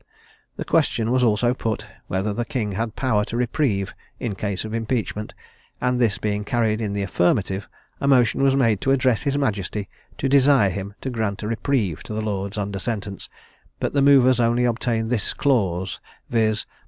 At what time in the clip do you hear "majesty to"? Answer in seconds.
9.37-10.27